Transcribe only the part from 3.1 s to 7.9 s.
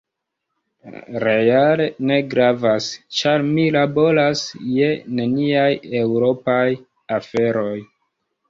ĉar mi laboras je neniaj eŭropaj aferoj.